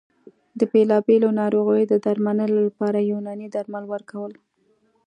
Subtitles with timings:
[0.59, 4.31] د بېلابېلو ناروغیو د درملنې لپاره یوناني درمل ورکول